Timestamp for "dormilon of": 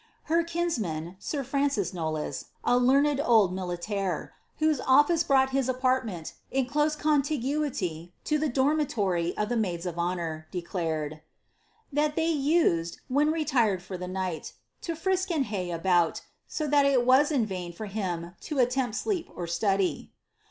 8.49-9.51